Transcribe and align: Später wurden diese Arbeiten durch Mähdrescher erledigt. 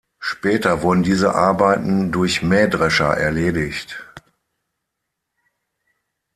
Später 0.17 0.81
wurden 0.81 1.03
diese 1.03 1.35
Arbeiten 1.35 2.11
durch 2.11 2.41
Mähdrescher 2.41 3.15
erledigt. 3.15 4.03